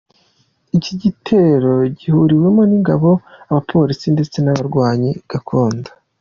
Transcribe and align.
Iki 0.77 0.93
gitero 1.01 1.71
gihuriwemo 1.99 2.61
n'ingabo, 2.69 3.09
abapolisi 3.49 4.05
ndetse 4.15 4.37
n'abarwanyi 4.41 5.11
gakondo. 5.31 5.89